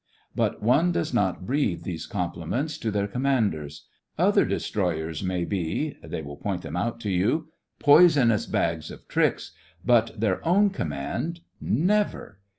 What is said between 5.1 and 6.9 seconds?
may be— they will point them